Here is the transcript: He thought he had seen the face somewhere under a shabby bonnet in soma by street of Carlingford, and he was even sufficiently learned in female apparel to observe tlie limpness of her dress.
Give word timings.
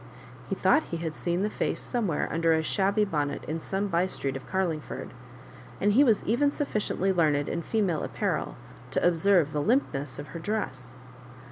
He 0.49 0.55
thought 0.55 0.81
he 0.81 0.97
had 0.97 1.13
seen 1.13 1.43
the 1.43 1.49
face 1.51 1.79
somewhere 1.79 2.27
under 2.31 2.53
a 2.53 2.63
shabby 2.63 3.05
bonnet 3.05 3.43
in 3.45 3.59
soma 3.59 3.87
by 3.87 4.07
street 4.07 4.35
of 4.35 4.47
Carlingford, 4.47 5.13
and 5.79 5.93
he 5.93 6.03
was 6.03 6.23
even 6.23 6.49
sufficiently 6.49 7.13
learned 7.13 7.47
in 7.47 7.61
female 7.61 8.01
apparel 8.03 8.55
to 8.89 9.07
observe 9.07 9.49
tlie 9.49 9.67
limpness 9.67 10.17
of 10.17 10.29
her 10.29 10.39
dress. 10.39 10.97